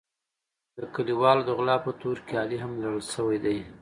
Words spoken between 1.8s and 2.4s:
په تور کې